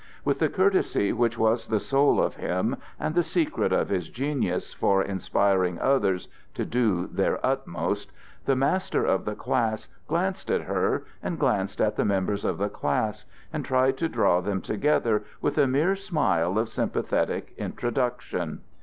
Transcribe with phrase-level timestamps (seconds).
[0.25, 4.73] With the courtesy which was the soul of him and the secret of his genius
[4.73, 8.11] for inspiring others to do their utmost,
[8.45, 12.67] the master of the class glanced at her and glanced at the members of the
[12.67, 18.61] class, and tried to draw them together with a mere smile of sympathetic introduction.